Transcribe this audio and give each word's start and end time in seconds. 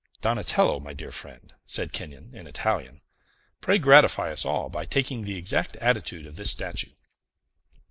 "Donatello, 0.21 0.79
my 0.79 0.93
dear 0.93 1.11
friend," 1.11 1.53
said 1.67 1.93
Kenyon, 1.93 2.31
in 2.33 2.47
Italian, 2.47 3.03
"pray 3.59 3.77
gratify 3.77 4.31
us 4.31 4.45
all 4.45 4.67
by 4.67 4.83
taking 4.83 5.21
the 5.21 5.35
exact 5.37 5.75
attitude 5.75 6.25
of 6.25 6.37
this 6.37 6.49
statue." 6.49 6.93